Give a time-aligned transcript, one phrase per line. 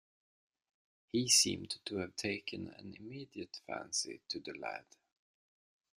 [1.11, 4.85] He seemed to have taken an immediate fancy to the lad.